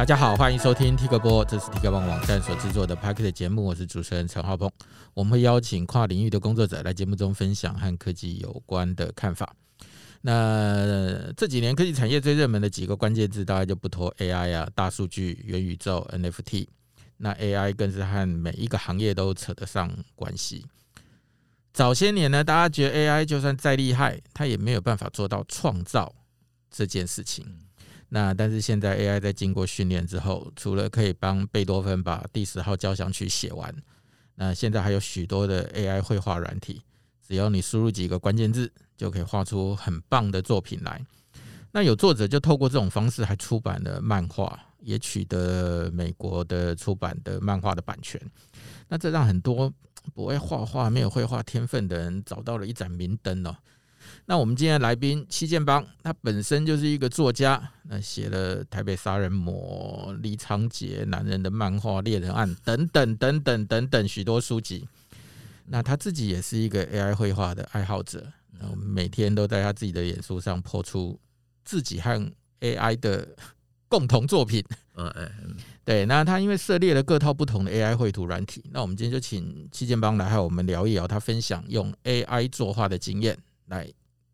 [0.00, 4.72] 大家好，欢迎收听 Tiger 播，这是 Tiger 网网站所制作的 Packet 节目，我是主持人陈浩鹏。
[5.12, 9.54] 我们会邀请跨领域的工作者来节目中分享和科技有关的看法。
[10.22, 16.66] 那这几年科技产业最热门的几个关键字，大概就不脱 AI 啊、大数据、元宇宙、NFT。
[17.18, 20.64] 那 AI 更是和每一个行业都扯得上关系。
[21.74, 26.10] 早些年呢，大家觉得 AI 就算再厉害，它也没有办法做到创造
[26.70, 27.44] 这件事情。
[28.12, 33.74] 那但是现在 AI 在经过训练之后，除了可以帮贝多芬把第十号交响曲写完，
[34.34, 36.82] 那现在还有许多的 AI 绘画软体，
[37.26, 41.00] 只要你输入几个关键字，就可以画出很棒的作品来。
[41.70, 48.20] 那有作者就透过这种方式，还出版了漫画，也取得美国的出版的漫画的版权。
[48.88, 49.72] 那这让很多
[50.12, 53.56] 不会画画、没有绘画天分的人找到了一盏明灯哦。
[54.30, 64.86] 那我们今天的来宾戚建邦，他本身就是一个作家，那写了《台北杀人魔》、李长杰男人的漫画、猎人案等等等等等等许多书籍。
[65.66, 68.24] 那他自己也是一个 AI 绘画的爱好者，
[68.60, 71.18] 那我们每天都在他自己的脸书上 po 出
[71.64, 73.26] 自己和 AI 的
[73.88, 74.64] 共同作品。
[75.84, 83.92] 对，那他因为涉猎了各套不同的 AI 绘图软体，那我们今天就请戚建邦来和我们聊一聊他分享用 AI 作画的经验来。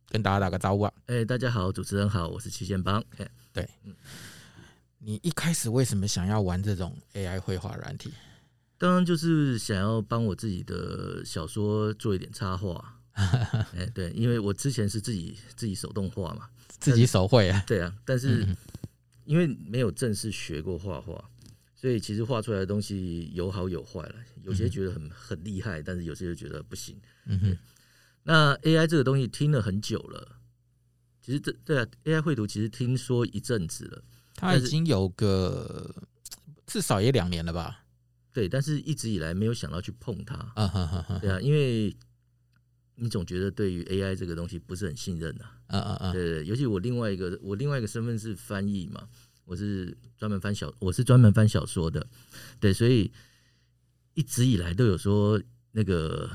[0.09, 0.93] 跟大家打个招呼啊！
[1.07, 3.03] 哎，大家好，主持人好，我是七剑帮。
[3.17, 3.69] 哎，对，
[4.99, 8.13] 你一开始为什么想要玩这种 AI 绘画软体？
[8.79, 13.01] 当然就是想要帮我自己的小说做一点插画。
[13.15, 16.49] 哎，对，因为我之前是自己自己手动画嘛，
[16.79, 17.65] 自己手绘啊。
[17.67, 18.47] 对啊，但是
[19.25, 21.13] 因为没有正式学过画画，
[21.75, 24.15] 所以其实画出来的东西有好有坏了。
[24.45, 26.97] 有些觉得很很厉害，但是有些就觉得不行。
[27.25, 27.59] 嗯哼。
[28.29, 30.41] 那 AI 这个东西听了很久了，
[31.23, 34.03] 其实这对啊，AI 绘图其实听说一阵子了，
[34.35, 35.95] 它已经有个
[36.67, 37.85] 至少也两年了吧？
[38.33, 41.97] 对，但是一直以来没有想到去碰它啊，对啊，因为
[42.97, 49.09] 你总觉得对于 AI 这个东西不是很信任啊，啊啊啊，对，尤其我另外一个我另外一个身份是翻译嘛，
[49.45, 52.05] 我是专门翻小我是专门翻小说的，
[52.59, 53.13] 对，所以
[54.15, 56.29] 一直以来都有说那个。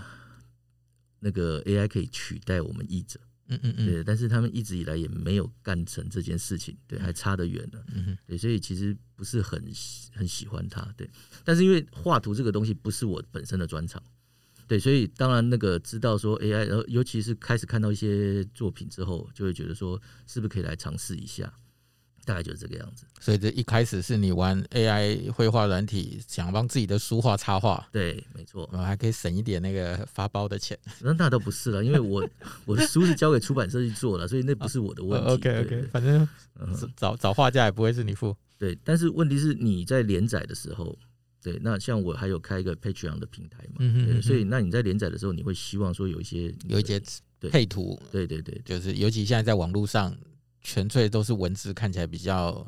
[1.24, 9.64] 那个 AI 可以取代我们译者，嗯嗯嗯，对，但是他们一直以来也没有干成这件事情，对，还差得远呢，嗯哼，对，所以其实不是很
[10.12, 11.08] 很喜欢它，对，
[11.46, 14.02] 但是因为画图这个东西不是我本身的专长，
[14.68, 21.54] 对，所以当然那个知道说 AI，然后尤其是开始看到一些作品之后，就会觉得说是不是可以来尝试一下。
[22.24, 30.78] 大概就是这个样子，所以这一开始是你玩 AI 绘画软体，想帮自己的书画插画，对，没错，我还可以省一点那个发包的钱。
[31.02, 32.28] 那那倒不是了，因为我
[32.66, 35.28] 我的书是交给出版社去做了，所以那不是我的问题。
[35.32, 36.28] OK OK，反正
[36.96, 38.36] 找找画家也不会是你付。
[38.58, 40.96] 对，但是问题是你在连载的时候，
[41.42, 47.02] 对，那像我还有开一个 Patreon 的平台嘛，嗯哼，所以那你在连载的时候，你会希望说有一些有一些
[47.50, 50.16] 配图，对对对，就是尤其现在在网络上。
[50.62, 52.66] 全粹都是文字，看起来比较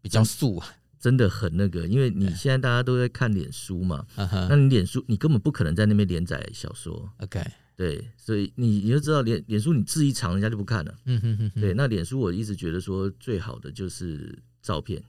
[0.00, 0.66] 比较素啊，
[0.98, 1.86] 真的很那个。
[1.86, 7.10] 因为你现在大家都在看脸书嘛，那你脸书你根本不可能在那边连载小说。
[7.18, 7.42] OK，
[7.76, 10.94] 对，所以你你就知道脸脸书你字一长，人家就不看了。
[11.06, 11.60] 嗯哼哼。
[11.60, 15.02] 对，那脸书我一直觉得说最好的就是照片，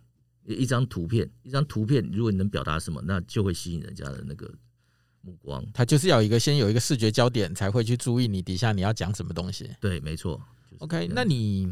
[0.46, 4.52] 一张图片，一张图片，如果你能表达什么，那就会吸引人家的那个
[5.22, 5.64] 目光。
[5.74, 9.70] 它就是要一个先有一个视觉焦点，才会去注意你底下你要讲什么东西。
[9.80, 10.42] 对，没错。
[10.80, 11.72] OK，那你。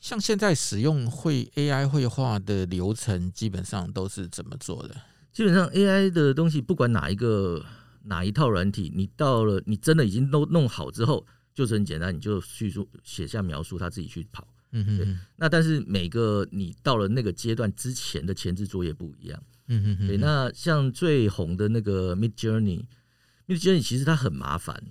[0.00, 4.94] 像现在使用会 AI 绘画的流程，基本上都是怎么做的？
[5.32, 7.64] 基本上 AI 的东西，不管哪一个
[8.04, 14.46] 哪一套软体，你到了你真的已经都弄好之后，就是很简单，你就叙述写下描述，他自己去跑。
[14.72, 15.20] 嗯哼哼。
[15.36, 19.42] 那但是每个你到了那个阶段之前的前置作业不一样。
[19.66, 20.06] 嗯哼哼。
[20.08, 24.82] 对，那像最红的那个 Midjourney，Midjourney 其实它很麻烦。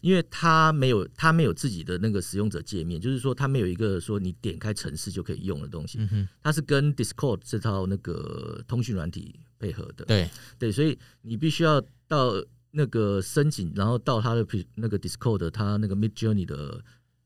[0.00, 5.98] 因为它没有，它没有自己的那个使用者界面，就是说它没有一个说你点开城市就可以用的东西。
[6.42, 10.04] 它是跟 Discord 这套那个通讯软体配合的。
[10.04, 12.32] 对对，所以你必须要到
[12.70, 16.84] 那个申请，然后到它的那个 Discord 它那个 Midjourney 的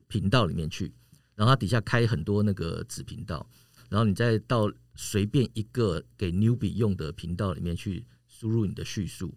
[0.09, 0.93] 频道里面去，
[1.35, 3.47] 然后它底下开很多那个子频道，
[3.91, 9.35] 然后你再到随便一个给 Newbie 用的频道里面去输入你的叙述，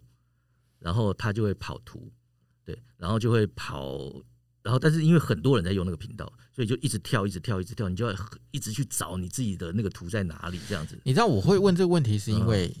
[0.78, 2.10] 然后它就会跑图。
[2.66, 4.12] 对，然后就会跑，
[4.62, 8.12] 然后但是因为很多人在用那个频道，所以就一直跳，一直跳，一直跳，你就要
[8.50, 10.98] 一直去找你自己的那个图在哪里，这样子。
[11.04, 12.74] 你知道我会问这个问题，是因为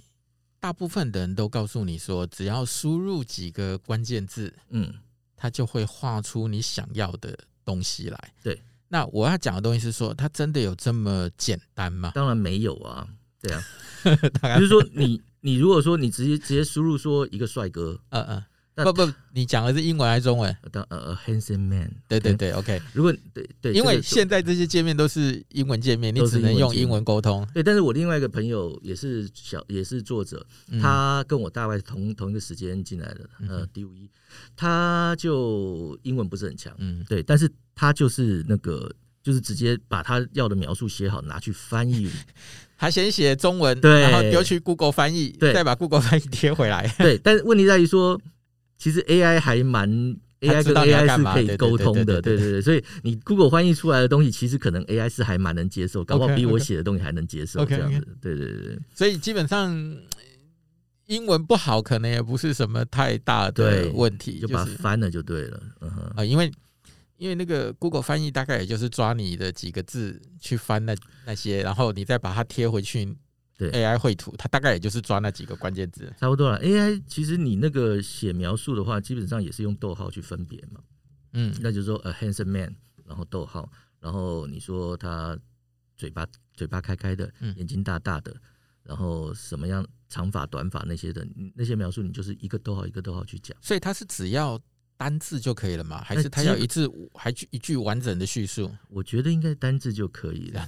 [0.58, 4.92] 大部分的人都告诉你说，只要输入几个关键字，嗯，
[5.36, 8.34] 它就会画出你想要的东西来。
[8.42, 12.10] 对，那我要讲的东西是说，它真的有这么简单吗？
[12.12, 13.06] 当然没有啊。
[13.40, 13.62] 对啊，
[14.58, 18.44] 就是说你你如果说你直接直接输入说一个帅哥， 嗯嗯。
[18.84, 20.54] 不不，你讲的是英文还是中文？
[20.72, 21.90] 呃呃，handsome man。
[22.06, 22.78] 对对对，OK。
[22.92, 27.46] 如果对对，因为现在这些界面都是英文界面，你只能用英文沟通。
[27.54, 30.46] 对，但是我另外一个朋友也是小，也是作者，
[30.78, 34.10] 他跟我大概同同一个时间进来的，呃，D 五一，
[34.54, 42.10] 他就英文不是很强，嗯，对，但是他就是那个，就是直接把他要的描述写好，拿去翻译。
[42.76, 46.86] 他先写中文，对，然后丢去 Google 翻译，对，再把 Google 翻译贴回来。
[46.98, 48.20] 对，但是问题在于说。
[48.78, 49.88] 其实 AI 还蛮
[50.40, 58.06] AI 跟 AI 是可以沟通的，对对对，所以你 Google 翻译出来的东西，其实可能 AI 是还蛮能接受，搞不好比我写的东西还能接受这样子。
[58.20, 59.74] 对对对，所以基本上
[61.06, 65.60] 英文不好，可能也不是什么太大的问题，就把它翻了就对了。
[66.14, 66.52] 啊，因为
[67.16, 70.94] 因为那个 Google 翻译大概也就是抓你的几个字去翻那
[71.24, 73.16] 那些，然后你再把它贴回去。
[73.56, 76.60] 对 AI 绘图，它大概也就是抓那几个关键字，差不多了。
[76.60, 80.80] AI 其实你那个写描述的话，基本上也是用逗号去分别嘛。
[81.32, 82.74] 嗯，那就是说 a handsome man，
[83.04, 85.38] 然后逗号，然后你说他
[85.96, 88.34] 嘴巴嘴巴开开的，眼睛大大的，
[88.82, 93.56] 然后什么样长发短发那些的，那些描述你就是一个逗号一个逗号去讲。
[93.60, 94.60] 所以它是只要。
[94.96, 96.02] 单字就可以了吗？
[96.02, 98.70] 还是他要一字，还一句完整的叙述？
[98.88, 100.66] 我觉得应该单字就可以了。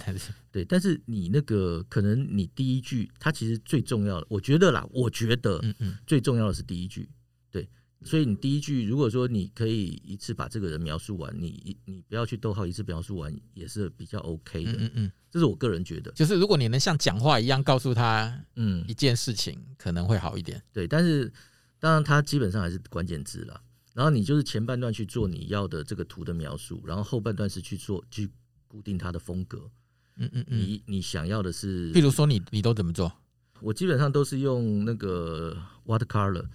[0.53, 7.09] 对，但是你那个可能你第一句，它其实最重要的，我觉得啦，我觉得，嗯嗯，最重要的是第一句。
[7.51, 7.69] 对，
[8.03, 14.73] 所以你第一句，如果说你可以一次把这个人描述完，你你不要去逗号，一次描述完也是比较 OK 的。
[14.73, 20.63] 嗯嗯，这是我个人觉得，就是如果你能像讲话一样告诉他，嗯，一件事情可能会好一点。
[20.73, 21.33] 对，但是
[21.79, 23.61] 当然，它基本上还是关键字了。
[23.99, 28.31] 然后你就是前半段去做你要的这个图的描述，然后后半段是去做去
[28.69, 29.69] 固定它的风格。
[30.15, 33.13] 嗯嗯嗯，你你想要的是，比如说你你都怎么做？
[33.61, 36.47] 我基本上都是用那个 watercolor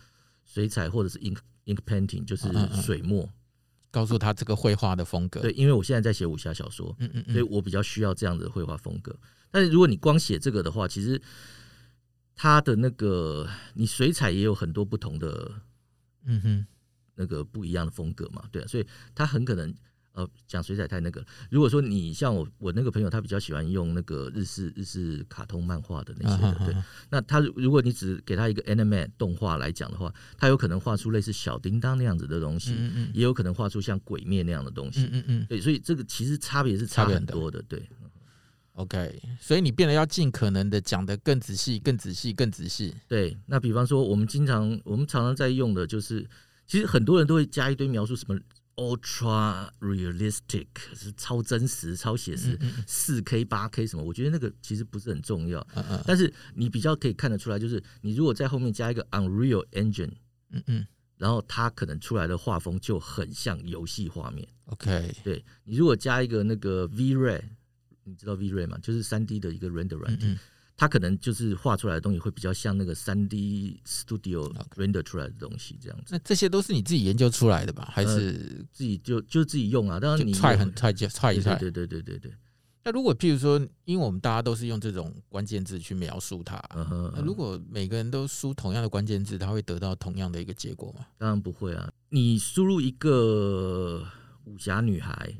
[0.45, 2.47] 水彩或者是 ink ink painting，就是
[2.81, 3.29] 水墨，
[3.91, 5.41] 告诉他这个绘画的风格。
[5.41, 9.13] 对，因为我现在在写武侠小说，嗯嗯，所以我比较需要这样的绘画风格。
[9.51, 11.21] 但是如果你光写这个的话，其实
[12.35, 15.51] 它的那个你水彩也有很多不同的，
[16.23, 16.65] 嗯哼。
[17.15, 19.73] 那个不一样的风格嘛，对啊，所以他很可能
[20.13, 21.25] 呃讲水彩太那个。
[21.49, 26.75] 如果说你像我我那个朋友，他比较喜欢用那个日式日式卡通漫画的那些对。
[27.09, 35.45] 那他如果你只给他一个 anime 动画来讲的话，他有可能画出类似小叮当那样子的东西，嗯嗯，也有可能画出像鬼灭那样的东西，嗯嗯嗯。
[35.47, 37.87] 对，所以这个其实差别是差很多的，对。
[38.73, 42.95] OK，所以你变得要尽可能的讲得更仔细、更仔细、更仔细。
[43.07, 46.27] 对，那比方说我们经常我们常常在用的就是。
[46.65, 48.39] 其实很多人都会加一堆描述，什么
[48.75, 52.57] ultra realistic 是超真实、超写实，
[52.87, 54.03] 四 K、八 K 什么？
[54.03, 55.65] 我觉得那个其实不是很重要。
[56.05, 60.13] 但是你比较可以看得出来，就是你如果在后面加一个 Unreal Engine，
[60.49, 60.87] 嗯嗯，
[61.17, 64.47] 然后它可能出来的画风就很像游戏画面。
[64.65, 67.41] OK，对，你如果加一个那个 V-Ray，
[68.05, 68.77] 你知道 V-Ray 吗？
[68.81, 70.39] 就是三 D 的一个 render 软件。
[70.75, 76.05] 它可能就是画出来的东西会比较像那个三 D Studio render 出来的东西这样子。
[76.09, 77.87] 那这些都是你自己研究出来的吧？
[77.91, 79.99] 还是自己就就自己用啊？
[79.99, 81.55] 当然你踹很踹就踹一踹。
[81.57, 82.33] 对对对对对。
[82.83, 86.61] 那如果譬如说，因为我们大家都是用这种关键字去描述它，
[87.15, 91.05] 那如果每个人都输同样的关键字，他会得到同样的一个结果吗？
[91.19, 91.93] 当然不会啊！
[92.09, 94.05] 你输入一个
[94.45, 95.37] 武侠女孩，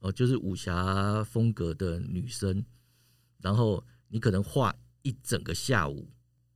[0.00, 2.62] 哦，就是武侠风格的女生，
[3.40, 3.82] 然后。
[4.10, 6.06] 你可能画一整个下午，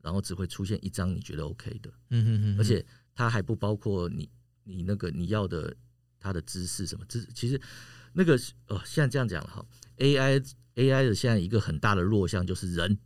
[0.02, 2.84] 然后只会出现一张你觉得 OK 的，嗯哼哼，而且
[3.14, 4.28] 它还不包括你
[4.64, 5.74] 你那个你要的
[6.20, 7.58] 它的姿势什么姿，其实
[8.12, 9.64] 那个哦，现在这样讲了哈
[9.98, 10.44] ，AI
[10.74, 12.98] AI 的现在一个很大的弱项就是人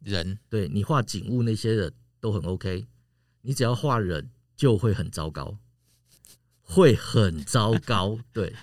[0.00, 2.86] 人，对你画景物那些的都很 OK，
[3.42, 5.58] 你只要画人就会很糟糕，
[6.62, 8.54] 会很糟糕，对。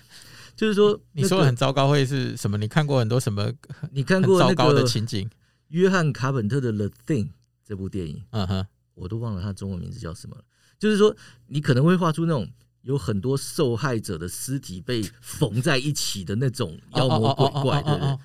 [0.56, 2.56] 就是说，你说的很糟糕会是什么？
[2.56, 3.52] 你看过很多什么？
[3.92, 5.28] 你看过糟糕的情景？
[5.68, 7.24] 约翰卡本特的《The Thing》
[7.62, 10.42] 这部电影，嗯哼，我都忘了他中文名字叫什么了。
[10.78, 11.14] 就是说，
[11.48, 12.48] 你可能会画出那种
[12.80, 18.18] 有很多受害者的尸体被缝在一起的那种妖魔鬼怪，对不对？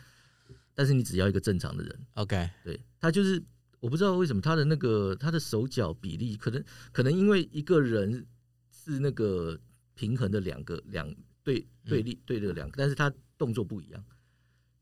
[0.74, 3.44] 但是你只要一个正常的人，OK，对，他就是
[3.82, 8.26] 我不知道为什么他的那个他的手脚比例，可能可能因为一个人
[8.72, 9.60] 是那个
[9.96, 11.14] 平衡的两个两。
[11.44, 14.04] 对对立对的两个，但是他动作不一样，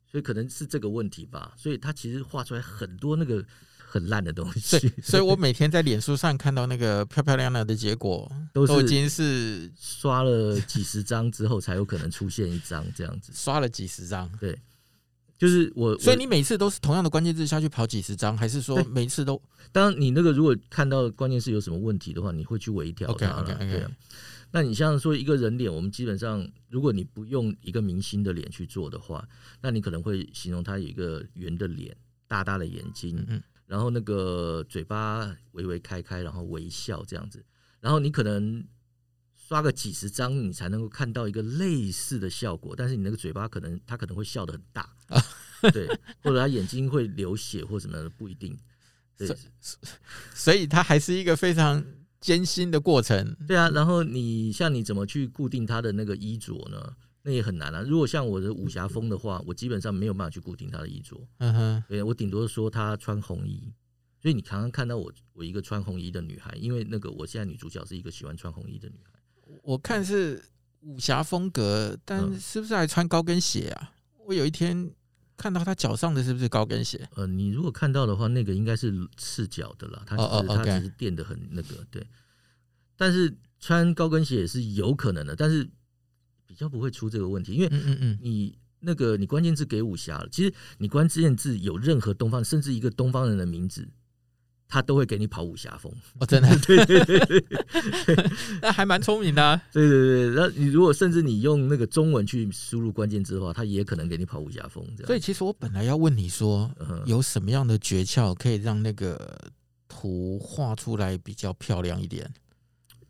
[0.05, 1.53] 所以可能是这个问题吧。
[1.57, 3.43] 所以他其实画出来很多那个
[3.77, 4.77] 很烂的东西。
[4.77, 13.31] 所以， 所以我每天在脸书上看到那个漂漂亮亮的结果，都已经是刷了几十张之后才有可能出现一张这样子。
[13.35, 14.59] 刷了几十张，对。
[15.37, 19.41] 就是我，所以你每次都是同样的关键字下去跑几十张，还是说每次都？
[19.71, 23.45] 当你那个如果看到关键字有什么问题的话，你会去微调它了。
[23.45, 23.71] Okay, okay, okay.
[23.71, 23.91] 对啊，
[24.51, 29.27] 那你像说一个人脸，我们基本上如果你不用一个明星的脸去做的话，
[29.62, 31.96] 那你可能会形容他有一个圆的脸，
[32.27, 37.46] 大大的眼睛，嗯嗯，然后那个嘴巴微微开开，然后微笑这样子，
[37.79, 38.65] 然后你可能。
[39.50, 42.75] 刷个几十张，你才能够看到一个类似的效果。
[42.75, 44.96] 但是你那个嘴巴可能，他可能会笑得很大，
[45.74, 45.88] 对，
[46.22, 48.56] 或者他眼睛会流血或什么的，不一定。
[49.18, 49.27] 对，
[50.36, 51.84] 所以他还是一个非常
[52.19, 53.35] 艰辛的过程。
[53.47, 56.95] 对啊，然后你像你怎么去固定他的那个衣着呢？
[57.21, 57.81] 那也很难啊。
[57.81, 61.19] 如果像我的武侠风的话，我基本上没有办法去固定他的衣着。
[61.39, 63.73] 嗯哼，对，我顶多说他穿红衣。
[64.21, 69.11] 所以你常常看到我，我一个穿红衣的女孩，因为那个我现在女主角是一个喜欢穿红衣的女孩。
[69.63, 70.43] 我看是
[70.81, 73.91] 武侠风格，但是不是还穿高跟鞋啊？
[74.25, 74.91] 我有一天
[75.39, 77.08] 看到他脚上的是不是高跟鞋？
[77.15, 80.03] 呃，你如果看到的话，那个应该是赤脚的啦。
[80.05, 82.05] 他只是他只是垫的很那个对，
[82.98, 85.67] 但是穿高跟鞋也是有可能的，但是
[86.46, 93.88] 比较不会出这个问题，因为嗯嗯你那个你关键字给武侠了，其实你关键字有任何东方，甚至一个东方人的名字。
[94.71, 99.59] 他都会给你跑武侠风哦，真的，对对对对，那还蛮聪明的、啊。
[99.73, 104.85] 对对对，那你如果甚至你用那个中文去输入关键字的话，他也可能给你跑武侠风。
[105.07, 106.71] 所以其实我本来要问你说，
[107.07, 109.35] 有什么样的诀窍可以让那个
[109.88, 112.31] 图画出来比较漂亮一点？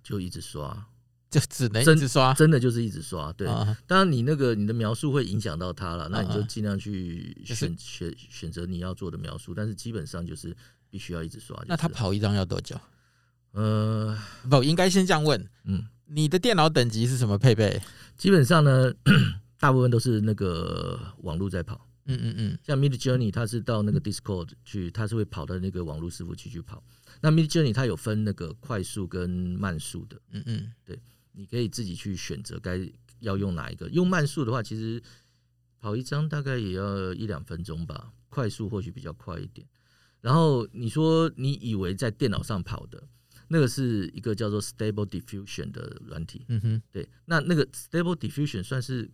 [0.02, 0.88] 就一直刷，
[1.30, 3.34] 就只能一直刷，真的就是一直刷。
[3.34, 3.46] 对，
[3.86, 10.56] 当然你那个你的描述会影响到他了，那你就尽量去选选选择你要做的描述，但是基本上就是。
[10.90, 11.62] 必须要一直刷。
[11.68, 12.80] 那他跑一张要多久？
[13.52, 14.18] 呃，
[14.50, 15.50] 不，应该先这样问。
[15.64, 17.82] 嗯，你的电脑等级是什么配备？
[18.18, 18.94] 基本上呢，
[19.60, 21.88] 大部分都是那个网络在跑。
[22.06, 26.84] 嗯嗯嗯，像 Midjourney，它是到那个 Discord 去，它是会跑到那个网络伺服器去跑。
[27.22, 30.20] 那 Midjourney 它有分那个快速跟慢速的。
[30.32, 31.00] 嗯嗯，对，
[31.34, 32.80] 你可以自己去选择该
[33.20, 33.88] 要用哪一个。
[33.90, 35.02] 用慢速的话，其实
[35.80, 38.12] 跑一张大概也要一两分钟吧。
[38.28, 39.68] 快速或许比较快一点。
[40.22, 43.02] 然后你说你以为在电脑上跑的
[43.48, 49.10] 那个是一个叫做 Stable Diffusion 的软体，嗯哼，对，那那个 Stable Diffusion 算是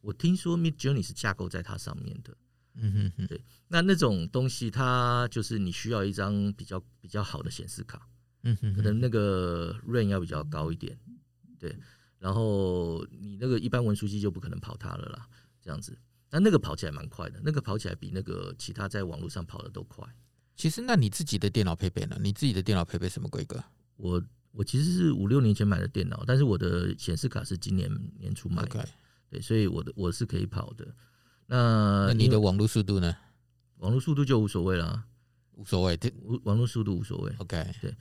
[0.00, 2.36] 我听说 Midjourney 是架构在它上面的，
[2.74, 3.26] 嗯哼，哼。
[3.26, 8.06] 对，那那种东西它就是你需要一张比较比较好的显示卡，
[8.42, 10.98] 嗯哼，可能那个 RAM 要比较高一点，
[11.58, 11.74] 对，
[12.18, 15.26] 然后你那个一般文书机就不可能跑它了啦，
[15.62, 15.96] 这样子，
[16.30, 20.06] 那那个跑起来蛮快的，那个跑起来比那个其他在网络上跑的都快。
[20.58, 22.18] 其实，那你自己的电脑配备呢？
[22.20, 23.62] 你自己的电脑配备什么规格？
[23.96, 27.88] 我我其实是五六年前买的电脑，但是我的显示卡是今年
[28.18, 28.84] 年初买的.
[29.30, 30.84] 对，所以我的我是可以跑的。
[31.46, 33.14] 那，那你的网络速度呢？
[33.76, 35.04] 网络速度就无所谓了，
[35.52, 37.32] 无所谓，网网络速度无所谓。
[37.38, 37.94] OK，对。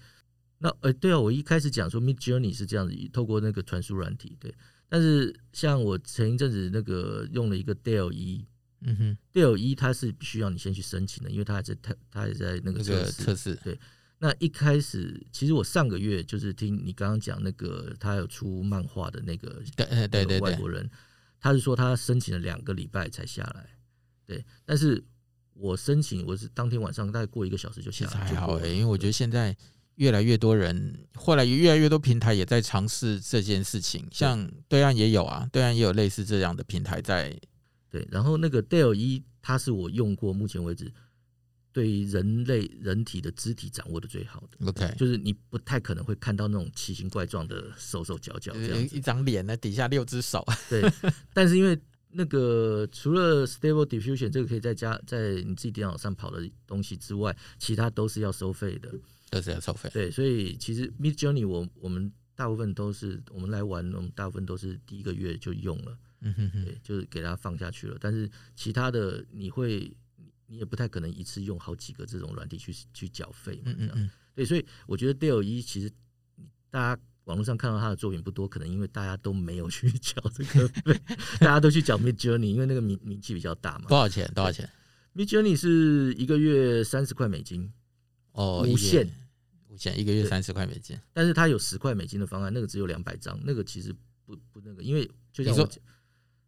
[0.57, 4.51] 那呃，对啊，我一开始讲说 Midjourney 是这样子，透过那个传输软体，对。
[4.89, 8.47] 但是像我前一阵子那个用了一个 DALL-E。
[8.81, 13.55] 嗯哼，DALL-E 它是需要你先去申请的，因为它还在它它还在那个测试测试。
[13.63, 13.79] 对，
[14.19, 20.87] 那一开始其实我上个月就是听你刚刚讲那个他有出漫画的那个对对对外国人，
[21.39, 23.67] 他是说他申请了两个礼拜才下来。
[24.27, 25.03] 对，但是
[25.53, 29.57] 我申请我是当天晚上大概过一个小时就下来，还好哎，因为我觉得现在
[29.95, 37.35] 越来越多人，后来越来越多平台也在尝试这件事情，像对岸也有啊，对岸也有类似这样的平台在。
[37.89, 40.91] 对，然后那个 DALL-E，它是我用过目前为止
[41.71, 44.67] 对人类人体的肢体掌握的最好的。
[44.67, 50.45] OK，就是你不太可能会看到那种奇形怪状的手手脚脚这样，一张脸呢底下六只手。
[50.69, 50.83] 对，
[51.33, 51.79] 但是因为
[52.09, 58.91] 那个除了 Stable Diffusion 这个可以在家在你自己电脑上跑的东西之外，其他都是要收费的，
[59.29, 59.89] 都是要收费。
[59.93, 65.97] 对，所以其实 Midjourney 我我们大部分都是我们来玩，我们大部分都是第一个月就用了。
[66.21, 67.97] 嗯哼哼，对，就是给它放下去了。
[67.99, 69.95] 但是其他的，你会，
[70.47, 74.09] 你也不太可能一次用好几个这种软体去去缴费嘛，这样。
[74.33, 75.91] 对，所以我觉得 DALL-E 其实
[76.69, 81.01] 大家网络上看到他的作品不多，可能因为大家都没有去 缴这个费，
[81.39, 83.85] 大家都去缴 Midjourney，因为那个名名气比较大嘛。
[83.87, 84.29] 多少钱？
[84.33, 84.67] 多少钱
[85.15, 87.71] ？Midjourney 是一个月三十块美金，
[88.31, 89.07] 哦，无限，
[89.67, 90.97] 无限，一个月三十块美金。
[91.13, 93.93] 但是它有十块美金的方案，那个只有两百张，那个其实
[94.25, 95.69] 不不那个，因为就像。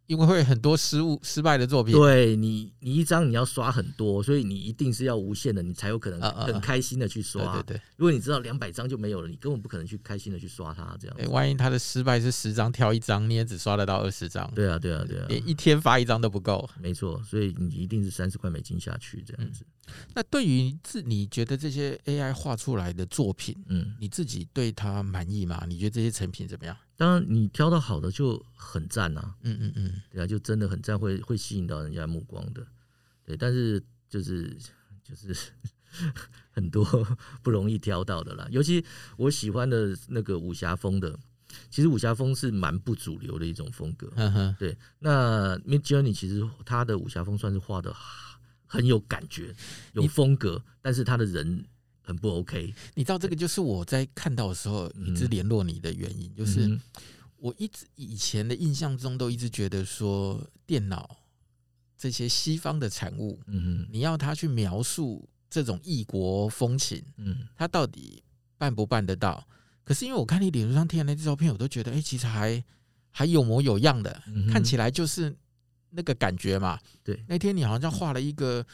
[0.10, 1.94] 因为会很多失误、失败的作品。
[1.94, 7.54] 对你，你一张你要刷很多，所以你一定是要无限的，你才有可能很开心的去刷。
[7.54, 10.98] 对对对，如果你知道两百张就没有了，你根本不可能去开心的去刷它。
[11.00, 14.52] 这样，哎，万一他的失败是十张挑一张，你也只刷得到二十张。
[14.56, 16.68] 对啊，对啊，对啊，连一天发一张都不够。
[16.82, 19.64] 没错，所以你一定是三十块美金下去这样子。
[19.86, 25.66] 嗯、那对于自你觉得这些 AI 画出来的作品，嗯，你自己对它满意吗？
[25.68, 26.76] 你觉得这些成品怎么样？
[27.00, 32.68] 当然，你挑到好的就很赞啊，嗯嗯嗯，对啊，就真的很赞，会会吸引到人家目光的，
[33.24, 33.38] 对。
[33.38, 34.54] 但是就是
[35.02, 35.34] 就是
[36.52, 36.84] 很多
[37.42, 38.84] 不容易挑到的啦，尤其
[39.16, 41.18] 我喜欢的那个武侠风的，
[41.70, 44.12] 其实武侠风是蛮不主流的一种风格，
[44.60, 44.78] 对。
[45.00, 47.96] 那 Midjourney 其实他的武侠风算是画的
[48.66, 49.56] 很有感觉，
[49.94, 51.64] 有风格，但是他的人。
[52.10, 56.76] 很不 OK，你知道这个就是我在看到的时候一直联络你的原因，就是
[57.38, 61.18] 我一直以前的印象中都一直觉得说电脑
[61.96, 68.24] 这些西方的产物，嗯，你要他去描述这种异国风情，嗯，他到底
[68.58, 69.48] 办不办得到？
[69.84, 72.64] 可是因为我看你脸书上贴的那张照片，我都觉得哎，其实还
[73.12, 74.20] 还有模有样的，
[74.52, 75.32] 看起来就是
[75.92, 76.80] 那个感觉嘛。
[77.04, 78.66] 对，那天你好像画了一个。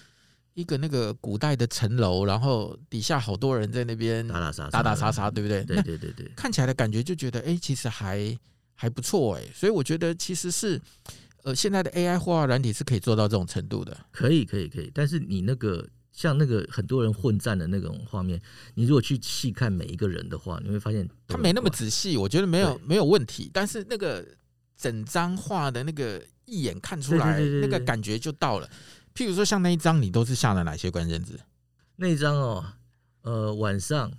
[0.55, 5.63] 一个那个古代的城楼，然后底下好多人在那边打打杀杀，打打杀杀，对不对？
[5.65, 8.35] 对对对对，看起来的感觉就觉得，哎，其实还
[8.73, 10.81] 还不错，哎，所以我觉得其实是，
[11.43, 14.89] 呃，现在的 AI 画画软体是可以做到这种程度的，可以可以可以。
[14.93, 18.41] 但是你那个像那个很多人混战的那种画面，
[18.75, 23.51] 你如果去细看每一个人的话，你会发现他没那么仔细，我觉得没有没有问题。
[23.53, 24.25] 但是那个
[24.77, 28.69] 整张画的那个一眼看出来，那个感觉就到了。
[29.15, 31.39] 譬如说，像那一张，你都是下了哪些关键字？
[31.95, 32.73] 那一张哦，
[33.21, 34.11] 呃，晚上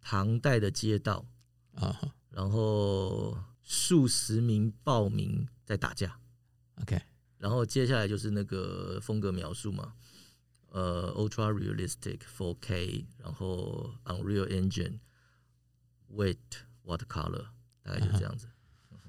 [0.00, 1.26] 唐代的街道
[1.74, 6.16] 啊，然后数十名暴民在打架
[6.80, 7.02] ，OK，
[7.38, 9.94] 然后接下来就是那个风格描述嘛，
[10.68, 16.36] 呃，Ultra Realistic 4K，然后 Unreal Engine，Wet
[16.84, 17.46] Watercolor，
[17.82, 18.46] 大概就是这样子。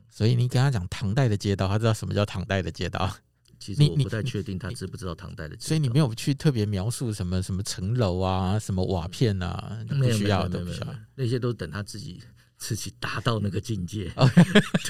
[0.09, 3.17] 所以你跟他讲唐代的街道，他知道什么叫唐代的街道？
[3.61, 10.87] 其实我不太确定他知不知道唐代的，所以你没有去特别描述什么什么城楼啊，什么瓦片啊，不需要的，不需要。
[11.13, 12.19] 那些都等他自己
[12.57, 14.11] 自己达到那个境界。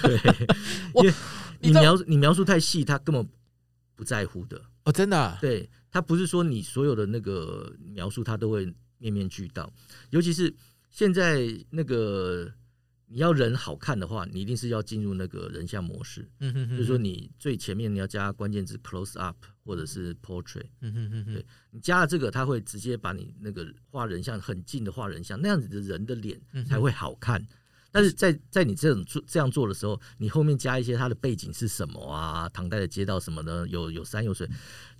[0.02, 0.18] 对，
[0.96, 1.14] 因为
[1.60, 3.28] 你描你描述太细，他根本
[3.94, 4.62] 不在乎的。
[4.86, 5.38] 哦，真的啊？
[5.42, 9.70] 对，他不是说你所有的那个描述他都会面面俱到，
[10.12, 10.56] 尤其是
[10.90, 12.50] 现在那个。
[13.12, 16.26] 你要人好看的话，你一定是要进入那个人像模式。
[16.40, 20.64] 嗯哼哼，就是说你最前面你要加关键字 close up 或者是 portrait。
[20.80, 27.46] 嗯哼哼，对，你加了这个，它会直接把你那个画人像很近的画人像，那样子的人的脸才会好看。
[27.94, 32.48] 但是在在你这种做这样做的时候，你后面加一些它的背景是什么啊？
[32.48, 34.50] 唐代的街道什么的，有有山有水，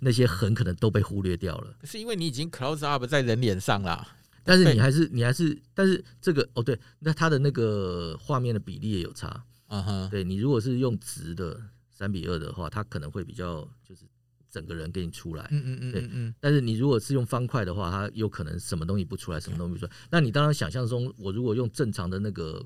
[0.00, 1.74] 那些很可能都被忽略掉了。
[1.84, 4.06] 是因为你已经 close up 在人脸上了。
[4.44, 14.04] 但是你还是你还是，但是这个哦对，那它的那个画面的比例也有差，嗯哼，对，你如果是用直的三比二的话，它可能会比较就是
[14.50, 16.34] 整个人给你出来，嗯嗯嗯，对嗯。
[16.40, 19.92] 但是你如果是用方块的话，它有可能什么东西不出来，什么东西不出来。
[20.10, 22.64] 那你当然想象中，我如果用正常的那个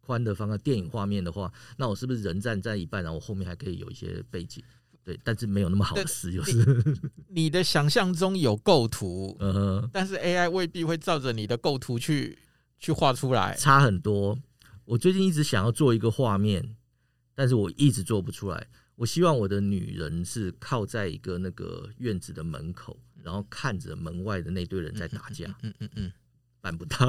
[0.00, 4.62] 宽的方块电影画面的话，那我是不是人站在一半，然后我后面还可以有一些背景？
[5.04, 6.52] 对，但是没有那么好吃，就是
[7.28, 12.38] 你的想象中有构图， 嗯，但是 AI 未必会照着你的构图去
[12.78, 14.38] 去画出来，差很多。
[14.86, 16.76] 我最近一直想要做一个画面，
[17.34, 18.66] 但是我一直做不出来。
[18.96, 25.46] 我希望我的女人是靠在一个那个院子的门口，然后看着门外的那堆人在打架。
[25.62, 26.06] 嗯嗯嗯。
[26.06, 26.12] 嗯
[26.64, 27.06] 办不到，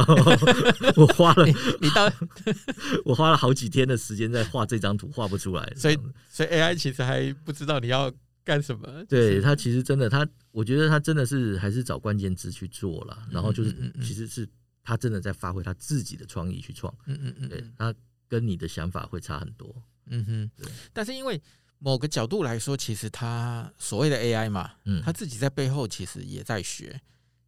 [0.98, 1.46] 我花了
[1.80, 2.12] 你到
[3.06, 5.74] 我花了好几天的时间在画这张图，画不出来。
[5.78, 5.98] 所以，
[6.30, 8.12] 所以 AI 其实还不知道你要
[8.44, 9.02] 干什么。
[9.06, 14.46] 对，他其实真的，他我觉得他真的是还是找关键字去做了，然后就是其实是
[14.84, 16.94] 他真的在发挥他自己的创意去创。
[17.06, 17.96] 嗯嗯嗯，对，他
[18.28, 19.74] 跟你的想法会差很多。
[20.08, 20.70] 嗯哼，对。
[20.92, 21.42] 但是因为
[21.80, 27.00] 某个角度来说，其实他所谓的 AI 嘛，嗯，他自己在背后其实也在学。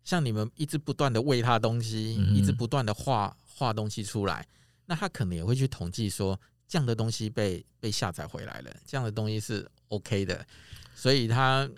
[0.08, 4.48] 像你们一直不断的喂他东西，一直不断的画画东西出来，
[4.86, 10.48] 那他可能也会去统计说，这样的东西被被下载回来了，这样的东西是 OK 的，
[10.96, 11.70] 所以他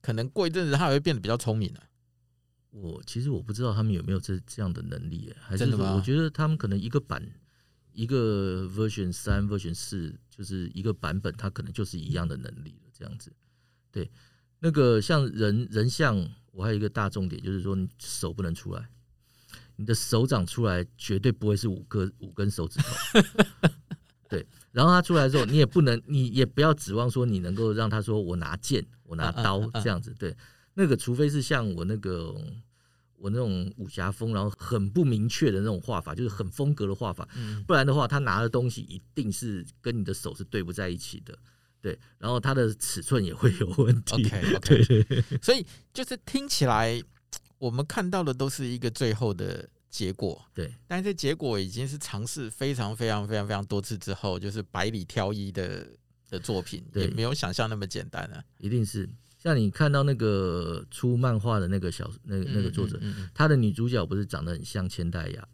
[0.00, 1.80] 可能过一阵子他也会变得比较聪明了。
[2.70, 7.24] 我其实我不知道他们有没有这这样的能力，还是我觉得他们可能一个版
[7.92, 13.32] 一个 version 三 version 四就是一个版本，它可能就是一样的能力了，这样子。
[13.92, 14.10] 对，
[14.58, 16.28] 那个像人人像。
[16.52, 18.88] 我还有一个大重点，就是说你手不能出来，
[19.76, 23.20] 你的手掌出来绝对不会是五个五根手指头。
[24.28, 30.14] 对，然后他出来之后，你也不能，你也不要指望说你能够让他说我拿剑，我拿刀这样子。
[30.18, 30.36] 对，
[30.74, 32.32] 那个除非是像我那个
[33.16, 37.28] 我那种武侠风，然后很不明确的那种画法，就是很风格的画法。
[37.66, 41.36] 不然的话，他拿的东西一定是跟你的手是对不在一起的。
[41.80, 44.14] 对，然后它的尺寸也会有问题。
[44.14, 47.02] OK OK，所以就是听起来
[47.58, 49.68] 我们看到的都是一个最后的。
[49.90, 55.84] 结果对，但是这结果已经是尝试非常非常非常非常多次之后，就是百里挑一的
[56.28, 58.40] 的作品，也没有想象那么简单啊！
[58.58, 65.48] 一定是像你看到那个出漫画的那个小那个那个作者，嗯嗯嗯嗯，他的女主角不是长得很像千代雅？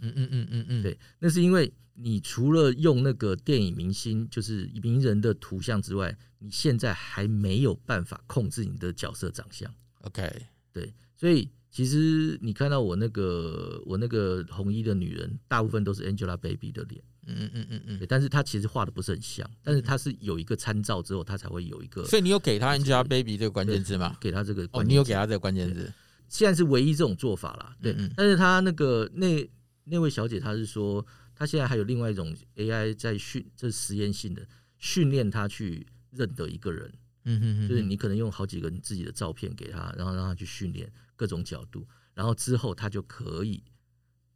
[0.00, 9.72] 嗯嗯嗯嗯嗯，对，那是因为你除了用那个电影明星就是名人的图像之外，你现在还没有办法控制你的角色长相。
[10.02, 10.30] OK，
[10.72, 11.50] 对，所以。
[11.68, 22.02] 其实你看到我那个我那个红衣的女人，大部分都是 Angelababy 的脸，嗯嗯嗯嗯，但是她其实画的不是很像，但是她是有一个参照之后，她才会有一个。
[22.06, 24.16] 所以你有给她 Angelababy 这个关键字吗？
[24.18, 25.92] 给她这个哦，你有给她这个关键字，
[26.30, 27.76] 现在是唯一这种做法啦。
[27.82, 29.46] 对，嗯嗯，但是她那个那
[29.88, 34.46] 那位小姐，她是说，她现在还有另外一种 AI 在训，这是实验性的
[34.78, 36.92] 训练她去认得一个人。
[37.28, 43.60] 嗯哼，就是你可能用好几个你自己的照片给他，然后让他去训练各种角度，然后之后他就可以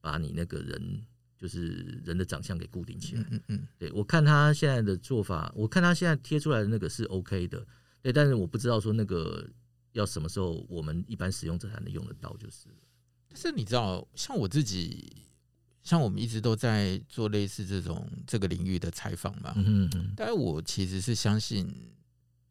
[0.01, 1.07] 把你那个人
[1.39, 3.25] 就是人的长相给固定起来。
[3.31, 7.65] 嗯嗯，对，我看他现在的做法，我看他现在贴出来的那个是 OK 的，
[8.03, 9.49] 对，但是我不知道说那个
[9.93, 12.67] 要什么时候我们一般使用者才能用得到，就是。
[13.29, 15.15] 但是你知道，像我自己，
[15.91, 21.69] 像我们一直都在做类似这种这个领域的采访嘛，嗯嗯，但是我其实是相信。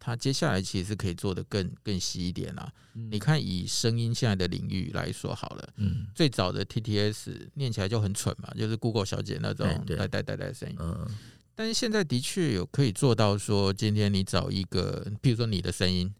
[0.02, 2.72] 他接下来其实是可以做的更更细一点啊！
[2.96, 10.76] 嗯、你看，以声音现在的领域来说好了，嗯，最早的 TTS 念起来就很蠢嘛，就是 Google 小姐那种带带带带声音。
[10.80, 11.06] 嗯，
[11.54, 16.12] 但是现在的确有可以做到说，今天你找一个，比如说你的声音，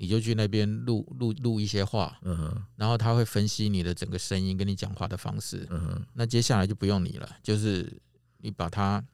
[0.00, 8.00] 你就去那边录录录一些话，嗯，然后他会分析你的整个声音跟你讲话的方式，嗯，那接下来就不用你了，就是
[8.38, 9.04] 你把它，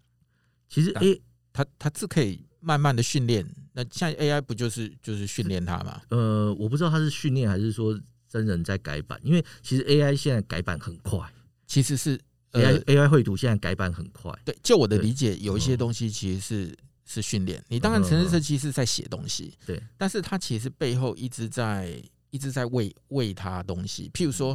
[0.68, 1.20] 其实 A，
[1.53, 2.46] 它它是可以。
[2.59, 6.03] 慢慢的训练，那像 AI 不就是就是训练它吗？
[6.09, 7.96] 呃，我不知道它是训练还是说
[8.29, 11.33] 真人在改版，因为其实 AI 现在改版很快，
[11.68, 12.18] 其实是
[12.55, 14.37] AI AI 绘图现在改版很快。
[14.44, 17.64] 对，就我的理解，有一些东西其实是是训练。
[17.69, 21.99] 你当然程式设计是在写东西，对，但是他其实背后一直在
[22.31, 24.11] 一直在喂喂他东西。
[24.12, 24.55] 譬如说，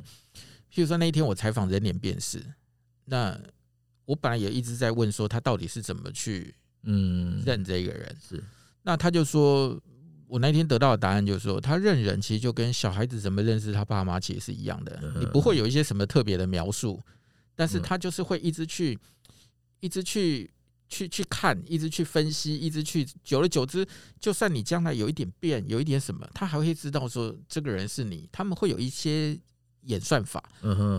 [0.72, 2.46] 譬如说那一天我采访人脸辨识，
[3.06, 3.36] 那
[4.06, 6.54] 我本来也一直在问说他到底是怎么去。
[6.84, 8.44] 嗯，认这个人是，
[8.82, 9.80] 那他就说，
[10.26, 17.00] 我那天得到的答案就是说，他认人其实就跟小孩子怎么认识他爸妈其实是一样的，你不会有一些什么特别的描述，
[17.56, 18.98] 但是他就是会一直去，
[19.80, 20.50] 一直去，
[20.92, 23.88] 去去看，一直去分析，一直去，久而久之，
[24.20, 29.40] 就算你将来有一点变，有一点什么，他还会知道说这个人是你，他们会有一些
[29.84, 30.44] 演算法，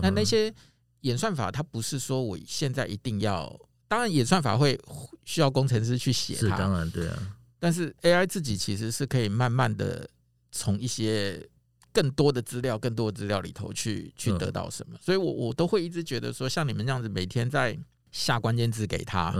[0.01, 0.53] 那那些
[1.01, 3.57] 演算法，它不是说我现在一定要。
[3.87, 4.79] 当然，演算法会
[5.23, 7.37] 需要工程师去写它，是当然对啊。
[7.59, 10.09] 但是 AI 自己其实是可以慢慢的
[10.51, 11.47] 从一些
[11.91, 14.97] 更多的资料、更多的资料里头去去得到什么。
[14.99, 17.77] 所以我我都会一直觉得说，像你们这样子，每天在
[18.13, 19.33] 下关键字给他，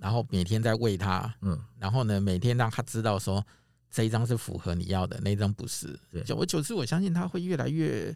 [0.00, 3.44] 然后每天在喂他，嗯然后呢，每天让他知道说
[3.90, 5.98] 这一张是符合你要的，那一张不是。
[6.26, 8.14] 久而久之，我相信他会越来越，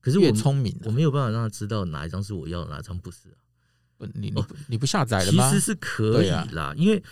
[0.00, 0.76] 可是越聪明。
[0.82, 3.38] 我没有办法让他知道哪一张是我要的，哪一张不是啊。
[4.14, 5.48] 你你你不下载了吗？
[5.48, 7.02] 其实是可以啦，因为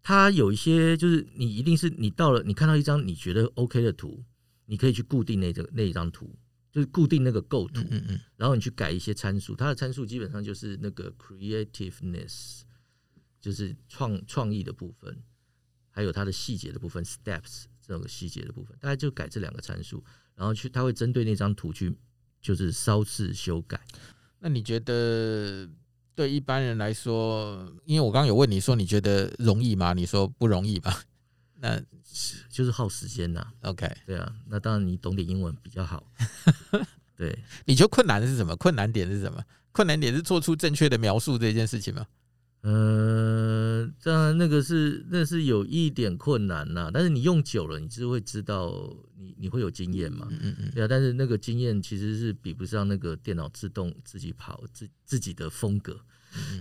[0.00, 4.22] 他有一些就是你一定是你到了你看到一张你觉得 OK 的图，
[4.66, 6.30] 你可以去固定那个那一张图，
[6.74, 12.62] 就是固定那个构图，嗯嗯，然后你去改一些参数，它的参数基本上就是那个 creativeness，
[13.40, 15.22] 就是创创意的部分，
[15.90, 21.96] 还有它的细节的部分，steps 这种细节的部分，大概就改这两个参数，然后去它会针对那张图去
[22.42, 23.80] 就是稍事修改。
[24.40, 25.70] 那你觉得？
[26.16, 29.92] 对一般人来说，因为我刚刚有问你说你觉得容易吗？
[29.94, 31.02] 你说不容易吧？
[31.64, 31.82] 那
[32.50, 33.46] 就是耗时间呐。
[33.62, 36.06] OK，对啊，那当然你懂点英文比较好。
[37.16, 38.54] 对，你觉得困难的是什么？
[38.56, 39.42] 困难点是什么？
[39.72, 42.06] 困难点是做出正确的描述这件事情吗？
[42.60, 48.72] 呃，当然那个是那是有一点困难呐，但是你用久了，你就会知道
[49.16, 50.26] 你你会有经验嘛。
[50.30, 50.70] 嗯嗯嗯。
[50.74, 55.98] 对啊，但是那个经验其实是比不上那个电脑自动自己跑自自己的风格，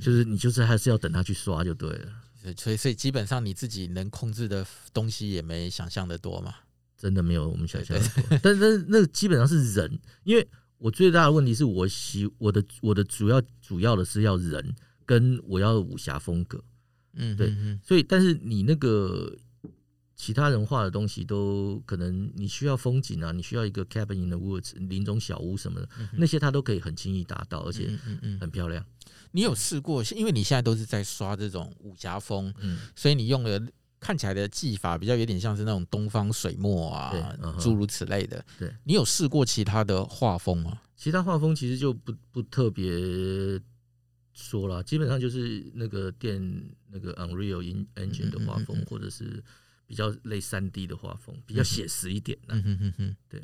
[0.01, 2.11] 就是你就是还是要等它去刷就对了。
[2.57, 6.55] 所以所以基本上你自己能控制的东西也没想象的多嘛。
[6.97, 8.39] 真的没有我们想象的多。
[8.41, 14.75] 但是那基本上是人，因为我最大的问题是我喜我的我的主要主要的是要人。
[15.05, 16.63] 跟我要武侠风格，
[17.15, 17.53] 嗯，对，
[17.85, 19.37] 所以但是你那个
[20.15, 27.89] 其他人画的东西都可能你需要风景啊，你需要一个 cabin in the woods 林中小屋什么的，嗯、那些他都可以很轻易达到，而且
[28.39, 28.85] 很漂亮。
[29.31, 30.03] 你有试过？
[30.15, 33.61] 因为你现在都是在刷这种武侠风，嗯，所以你用的
[33.99, 38.45] 看起来的技法比较有点像是那种东方水墨啊，诸如此类的。
[38.59, 40.79] 对，你有试过其他的画风吗？
[40.95, 42.91] 其他画风其实就不不特别
[44.33, 46.39] 说了，基本上就是那个电
[46.91, 47.63] 那个 Unreal
[47.95, 49.43] Engine 的画风，或者是
[49.93, 52.35] 比较类三 D 的画风，比较写实一点。
[52.47, 53.39] 嗯对。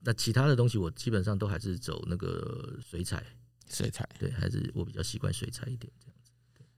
[0.00, 3.24] 那其他的东西我基本上都还是走那个水彩。
[3.66, 6.30] 水彩对，还是我比较习惯水彩一点这样子。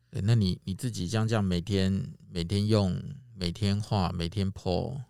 [0.08, 1.92] 对，那你你自己这样这样每天
[2.30, 2.96] 每天用，
[3.34, 5.02] 每天画，每天 po，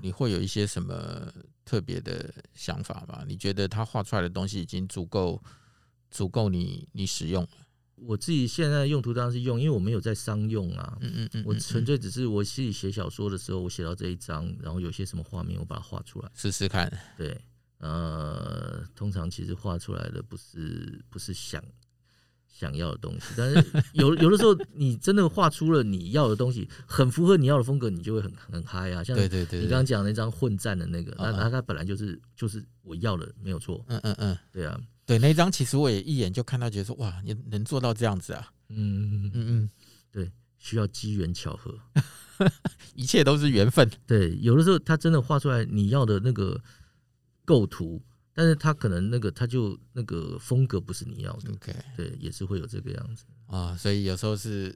[0.00, 1.32] 你会有一些什么
[1.64, 3.24] 特别的想法吗？
[3.26, 5.42] 你觉得他画出来的东西已经足够
[6.08, 7.65] 足够你你使用了？
[7.96, 10.96] 我自己现在用途当然是用，因为我没有在商用啊。
[11.00, 16.92] 嗯嗯嗯，我纯粹只是我自己写小说的时候，我写到这一章，然后有些什么画面，我把它画出来试试看。
[17.16, 17.36] 对。
[17.78, 21.62] 呃，通常其实画出来的不是不是想
[22.48, 29.04] 想要的东西，但是有有的时候你真的画出了你要的东西，很符合你要的风格，你就会很很嗨啊！
[29.04, 33.84] 像对对对，你刚刚讲那张混战的那个，那那它本来就是就是我要的，没有错。
[33.88, 38.52] 嗯嗯嗯，对啊，对那一张其实我也一眼就看到，觉得说哇，你能做到这样子啊？
[38.68, 39.70] 嗯嗯嗯，
[40.10, 41.78] 对，需要机缘巧合，
[42.94, 43.90] 一切都是缘分。
[44.06, 46.60] 对，有的时候他真的画出来你要的那个。
[47.48, 48.02] 构图，
[48.34, 54.74] 但是他可能那个他就那个风格不是你要的，OK，对，也是会有这个样子啊，所以有时候是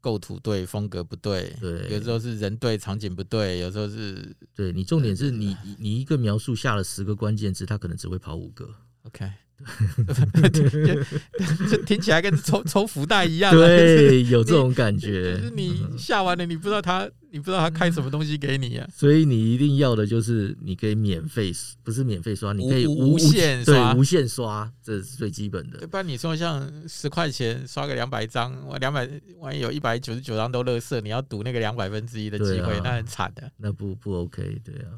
[0.00, 9.30] 构图对，风格不对，对，有时候是人对，场景不对，有时候是，对你重点是你你一个描述下了十个关键字，他可能只会跑五个，OK。
[11.70, 15.36] 这听起来跟抽抽福袋一样，对， 有这种感觉。
[15.36, 18.88] 就是你下完了，你不知道他，你不知道他开什么东西给你啊。
[18.94, 25.86] 所以你一定要的就是你可以免费，不是免费刷，你可以无限刷，对，无限刷，这是最基本的。
[25.86, 33.50] 不然你说像十块钱刷个两百张，我两百万一有一百九十九张都乐色，你要赌那个两百分之一的机会，那很惨的。
[33.56, 34.90] 那不不 OK，对啊。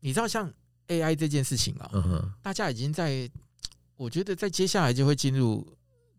[0.00, 0.50] 你知道像
[0.88, 1.90] AI 这件事情啊，
[2.42, 3.28] 大家已经在。
[3.98, 5.66] 我觉得在接下来就会进入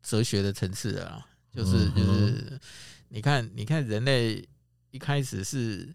[0.03, 2.59] 哲学的层次了，就是就是，
[3.07, 4.47] 你看你看人类
[4.91, 5.87] 一开始是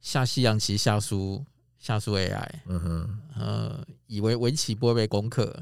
[0.00, 1.44] 下西洋棋下输
[1.78, 5.60] 下输 AI，嗯哼，呃，以为围棋不会被攻克，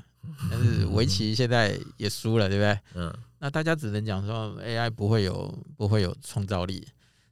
[0.51, 2.79] 但是 围棋现在也输了，对不对？
[2.95, 6.87] 嗯，那大家只能讲说 AI 不会有不会有创造力，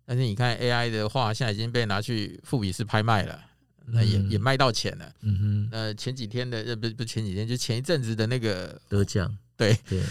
[0.06, 3.38] 但是你看 AI 的话，现在已经被拿去富比士拍卖了。
[3.92, 5.68] 那也也卖到钱了，嗯哼。
[5.70, 10.02] 那，前几天的呃不不前几天就前一阵子的那个得奖，对对，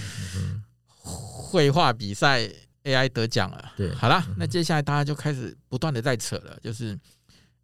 [1.01, 2.49] 绘画比赛
[2.83, 3.93] AI 得奖了，对。
[3.95, 6.97] 好了，那接下来大家就开始不断的在扯了，就是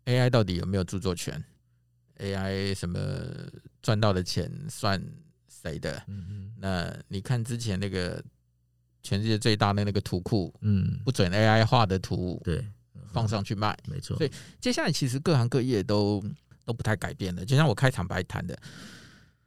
[0.05, 1.43] AI 到底有没有著作权
[2.19, 2.99] ？AI 什么
[3.81, 5.01] 赚到的钱算
[5.49, 6.01] 谁的？
[6.07, 6.51] 嗯哼。
[6.57, 8.23] 那你看之前那个
[9.03, 12.65] 全世界最大的那个图库，嗯，不准 AI 画的图，对。
[13.15, 14.17] 放上去卖，没错。
[14.17, 16.21] 所以接下来其实各行各业都
[16.65, 17.45] 都不太改变了。
[17.45, 18.59] 就像我开场白谈的，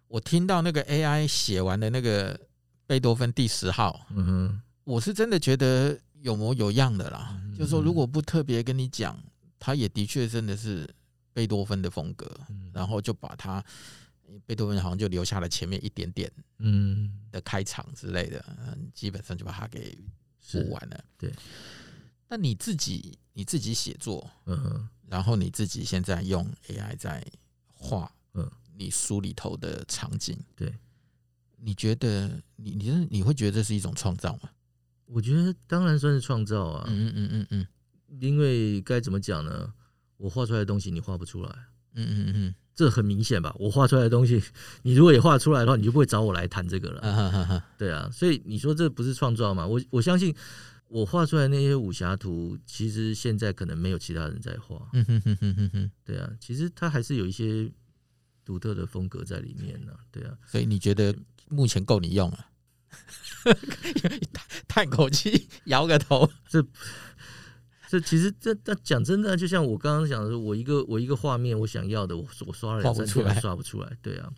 [0.07, 2.41] 我听到那个 AI 写完的那个
[2.87, 7.39] 贝多芬第十号，嗯哼，我是真的觉得有模有样的啦。
[7.45, 9.23] 嗯、就是说，如果不特别跟你讲，
[9.59, 10.89] 他也的确真的是
[11.35, 13.63] 贝多芬的风格，嗯、然后就把他
[14.47, 19.99] 贝多芬好像就留下了前面一点点，嗯的开场之类的，嗯，基本上就把它给
[20.53, 21.05] 补完了。
[21.19, 21.31] 对。
[22.29, 27.25] 那你自己你自己写作，嗯，然后你自己现在用 AI 在
[27.73, 30.73] 画，嗯，你书里头的场景，对，
[31.57, 34.51] 你觉得你你你会觉得这是一种创造吗？
[35.07, 37.67] 我觉得当然算是创造啊，嗯嗯嗯嗯，
[38.21, 39.73] 因为该怎么讲呢？
[40.19, 41.49] 我画出来的东西你画不出来，
[41.95, 43.55] 嗯嗯嗯，这很明显吧？
[43.59, 44.43] 我画出来的东西，
[44.83, 49.67] 你如果也画出来的话，你就不会找我来谈这个了，哈哈哈，对啊，所以你说这不是创造嘛？
[49.67, 50.35] 我我相信。
[50.89, 54.89] 我画出来那些武侠图，其实现在可能没有其他人在画。
[54.95, 57.71] 嗯哼哼哼哼哼，对啊，其实它还是有一些
[58.43, 59.93] 独特的风格在里面呢。
[60.11, 61.15] 对啊，所以你觉得
[61.49, 62.47] 目前够你用了？
[64.67, 66.31] 叹口气，摇个头。
[66.49, 66.65] 这
[67.91, 73.95] 这其实这这讲真的，就像我刚刚讲的，我一个我一个画面，我想要的，我我刷了两三天还刷不出来。
[74.01, 74.33] 对啊，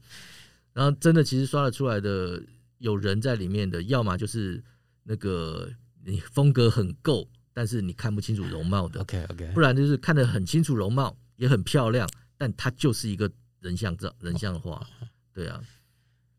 [0.72, 2.42] 然后真的其实刷得出来的，
[2.78, 4.64] 有人在里面的，要么就是
[5.04, 5.70] 那个。
[6.04, 9.00] 你风格很够，但是你看不清楚容貌的。
[9.00, 12.08] OK OK，不然就是看得很清楚容貌，也很漂亮，
[12.38, 14.86] 但它就是一个人像照、人像画。
[15.32, 15.60] 对啊，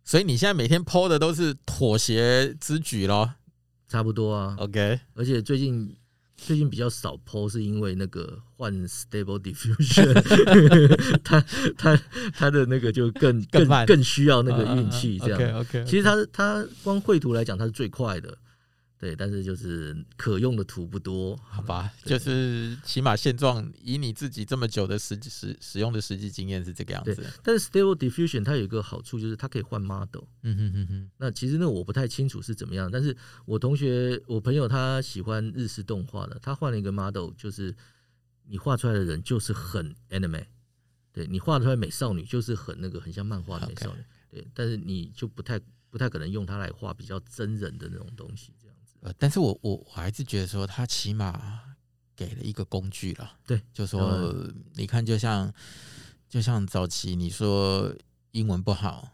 [0.04, 3.36] 所以你现在每天 po 的都是妥协之举咯，
[3.88, 4.56] 差不多啊。
[4.60, 5.96] OK，而且最近
[6.36, 11.40] 最近比较少 po，是因为那个换 Stable Diffusion，他
[11.78, 12.02] 他
[12.34, 15.40] 他的那个就更更更需要那个运气这样。
[15.40, 15.86] Uh, uh, okay.
[15.86, 18.36] 其实他他光绘图来讲，他是最快的。
[19.02, 21.92] 对，但是就是可用的图不多，好吧？
[22.06, 27.26] 就是起码现状，以你自己这么久的实际使使用的实际经验是这个样子。
[27.42, 30.26] 但是 Stable Diffusion 它有一个好处，就是它可以换 model。
[30.44, 31.10] 嗯哼哼哼。
[31.18, 37.76] 那其实那我不太清楚是怎么样，但是我同学、我朋友他喜欢日式动画的，他换了一个 model，就是
[38.46, 40.46] 你画出来的人就是很 anime，
[41.12, 45.60] 对你画出来美少女就是很那个很像漫画的美少女，对，但是你就不太
[45.90, 48.54] 不太可能用它来画比较真人的那种东西。
[49.02, 51.60] 呃，但是我我我还是觉得说，他起码
[52.16, 53.38] 给了一个工具了。
[53.46, 54.34] 对，就说
[54.74, 55.52] 你看，就像
[56.30, 57.94] 就像早期你说
[58.32, 59.12] 英文不好，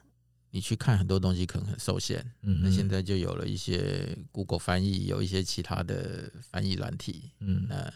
[0.52, 2.20] 你去看很多东西可能很受限。
[2.42, 7.32] 嗯，那现在就有了一些 Google 翻译，有一些其他的翻译软体。
[7.40, 7.94] 嗯，那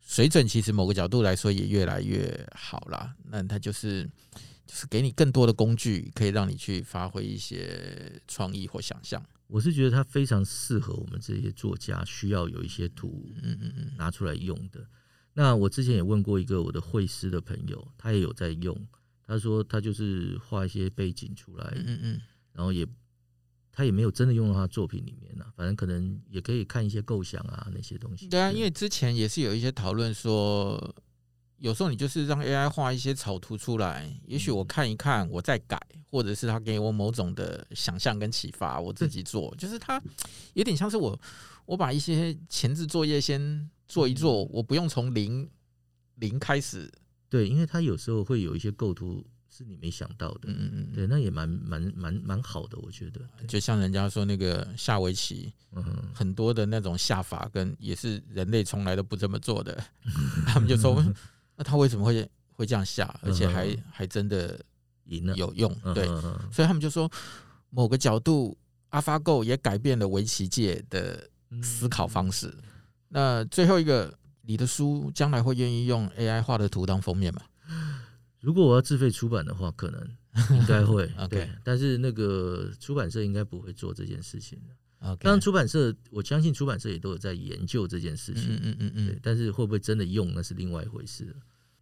[0.00, 3.14] 水准其实某个角度来说也越来越好了。
[3.24, 4.04] 那它就是
[4.66, 9.22] 就是给你更多的工具，可以让你去发挥一些创意或想象。
[9.46, 14.86] 我是觉得它非常适合我们这些作家需要有一些图，嗯嗯嗯，拿出来用的。
[15.32, 18.76] 那我之前也问过一个我的绘师的朋友，他也有在用。
[19.26, 22.20] 他说他就是画一些背景出来，嗯嗯，
[22.52, 22.86] 然后也
[23.72, 25.44] 他也没有真的用到他作品里面呢。
[25.56, 28.28] 反正可能也可以看一些构想啊那些东西。
[28.28, 30.94] 对啊，因为之前也是有一些讨论说。
[31.64, 39.98] 有时候你就是让 AI 画一些草图出来，也许我看一看，我再改，或者是他给我某种的想象跟启发，我自己做，就是他
[40.52, 41.18] 有点像是我，
[41.64, 45.48] 我把一些前置作业先做一做，我不用从零
[46.16, 46.92] 零开始。
[47.30, 53.22] 对，因为他有时候会有一些构图是你没想到的，嗯嗯，对，那也蛮蛮蛮蛮好的，我觉得。
[53.48, 55.82] 就像人家说那个下围棋，嗯，
[56.14, 59.82] 很多的那种下法跟也是人类从来都不这么做的，
[60.46, 61.02] 他们就说。
[61.56, 64.58] 那他为什么会会这样下，而且还还真的
[65.04, 65.74] 赢了，有用？
[65.94, 66.06] 对，
[66.52, 67.10] 所以他们就说，
[67.70, 68.56] 某个角度
[68.90, 71.28] ，AlphaGo 也改变了围棋界的
[71.62, 72.52] 思考方式。
[73.08, 77.42] 那最后一个，你的书将来会愿意用 AI 画的图当封面吗？
[78.40, 80.16] 如果我要自费出版的话，可能
[80.58, 81.06] 应该会。
[81.30, 84.74] 对，但是那个出版社应该不会做这件事情的。
[85.20, 91.34] 当然，出版社我相信出版社也都有在研究这件事情，嗯嗯嗯嗯，但是会不会真的用，那是另外一回事了。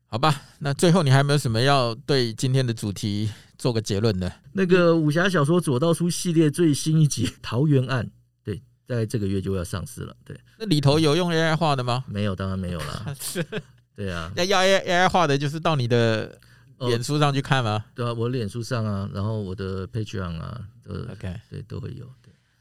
[0.07, 4.31] 好吧，那最后你还有没有什么要对今天的主题做个结论的？
[4.53, 8.05] 那个武侠小说左道书系列最新一集《桃园案》，
[8.45, 10.15] 对，在这个月就要上市了。
[10.25, 12.05] 对，那里头有用 AI 画的吗？
[12.09, 13.17] 没有，当然没有了。
[13.97, 16.39] 对啊， 那要 AI 画的，就是到你的
[16.81, 17.83] 脸书上去看吗？
[17.87, 22.07] 哦、对啊，我脸书上啊，然后我的 Patreon 啊，都 OK，对，都会有。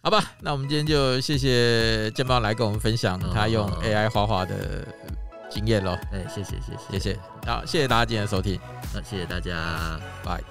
[0.04, 4.84] 好吧，那我们今天就谢谢建邦来跟我们分享他用 AI 画画的
[5.48, 5.96] 经验喽。
[6.12, 6.98] 哎，谢谢谢谢。
[6.98, 8.60] 谢谢，好，谢谢大家今天的收听，
[8.96, 10.42] 那谢谢大家，拜。